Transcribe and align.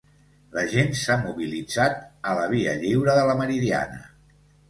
La 0.53 0.61
gent 0.69 0.95
s'ha 1.01 1.17
mobilitzat 1.25 2.01
a 2.31 2.33
la 2.41 2.47
Via 2.55 2.73
Lliure 2.85 3.17
de 3.19 3.27
la 3.33 3.37
Meridiana 3.43 4.01